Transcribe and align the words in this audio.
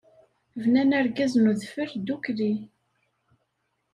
Bnan 0.61 0.91
argaz 0.99 1.33
n 1.37 1.49
udfel 1.51 1.91
ddukkli. 1.99 2.51